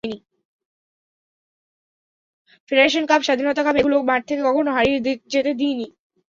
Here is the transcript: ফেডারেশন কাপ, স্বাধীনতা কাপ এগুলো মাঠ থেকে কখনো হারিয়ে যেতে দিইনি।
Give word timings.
ফেডারেশন 2.71 3.03
কাপ, 3.05 3.21
স্বাধীনতা 3.23 3.61
কাপ 3.63 3.75
এগুলো 3.77 3.95
মাঠ 4.09 4.21
থেকে 4.29 4.41
কখনো 4.49 4.69
হারিয়ে 4.77 4.99
যেতে 5.33 5.51
দিইনি। 5.59 5.87